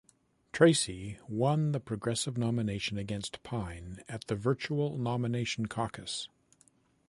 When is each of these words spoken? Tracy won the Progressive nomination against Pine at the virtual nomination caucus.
Tracy 0.51 1.19
won 1.27 1.73
the 1.73 1.79
Progressive 1.79 2.35
nomination 2.35 2.97
against 2.97 3.43
Pine 3.43 3.99
at 4.09 4.25
the 4.25 4.35
virtual 4.35 4.97
nomination 4.97 5.67
caucus. 5.67 6.27